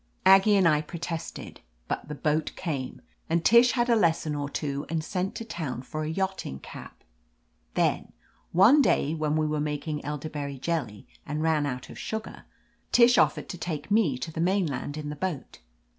Aggie 0.25 0.55
and 0.55 0.67
I 0.67 0.81
protested, 0.81 1.61
but 1.87 2.07
the 2.07 2.15
boat 2.15 2.53
came, 2.55 3.03
and 3.29 3.45
Tish 3.45 3.73
had 3.73 3.87
a 3.87 3.95
lesson 3.95 4.33
or 4.33 4.49
two 4.49 4.83
and 4.89 5.03
sent 5.03 5.35
to 5.35 5.45
town 5.45 5.83
for 5.83 6.01
a 6.01 6.09
yachting 6.09 6.57
cap. 6.57 7.03
Then, 7.75 8.11
one 8.51 8.81
day 8.81 9.13
when 9.13 9.35
we 9.35 9.45
were 9.45 9.59
making 9.61 10.03
elderberry 10.03 10.57
jelly 10.57 11.05
and 11.23 11.43
ran 11.43 11.67
out 11.67 11.91
of 11.91 11.99
sugar, 11.99 12.45
Tish 12.91 13.19
offered 13.19 13.47
to 13.49 13.59
take 13.59 13.91
me 13.91 14.17
(o 14.27 14.31
the 14.31 14.41
mainland 14.41 14.97
in 14.97 15.09
the 15.09 15.15
boat. 15.15 15.59